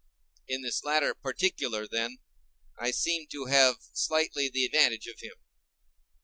[0.47, 2.17] In this latter particular, then,
[2.75, 5.35] I seem to have slightly the advantage of him.